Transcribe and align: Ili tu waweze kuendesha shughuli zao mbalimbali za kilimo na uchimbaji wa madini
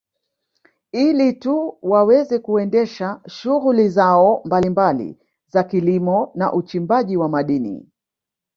Ili 0.91 1.33
tu 1.33 1.77
waweze 1.81 2.39
kuendesha 2.39 3.21
shughuli 3.27 3.89
zao 3.89 4.41
mbalimbali 4.45 5.17
za 5.47 5.63
kilimo 5.63 6.31
na 6.35 6.53
uchimbaji 6.53 7.17
wa 7.17 7.29
madini 7.29 7.87